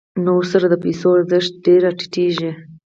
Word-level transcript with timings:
نو 0.23 0.31
ورسره 0.37 0.65
د 0.69 0.75
پیسو 0.83 1.07
ارزښت 1.17 1.51
ډېر 1.65 1.79
راټیټېږي 1.87 2.51